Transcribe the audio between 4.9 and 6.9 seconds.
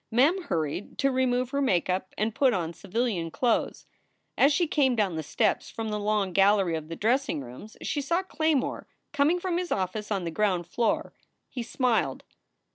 down the steps from the long gallery of